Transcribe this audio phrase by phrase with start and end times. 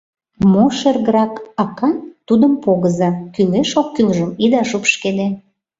[0.51, 1.95] —Мо шергырак акан,
[2.27, 5.27] тудым погыза, кӱлеш-оккӱлжым ида шупшкеде!..